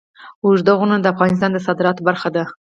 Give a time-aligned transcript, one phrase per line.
[0.43, 2.43] اوږده غرونه د افغانستان د صادراتو برخه ده.